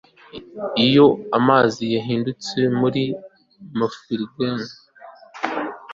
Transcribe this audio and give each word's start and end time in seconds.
Iyo 0.85 1.05
amazi 1.37 1.83
yahindutse 1.95 2.57
muri 2.79 3.03
Maufrigneuse 3.77 4.77